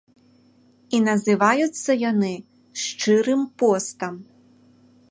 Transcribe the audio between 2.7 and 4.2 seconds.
шчырым постам.